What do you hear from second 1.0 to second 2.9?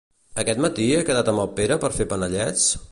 quedat amb el Pere per fer panellets?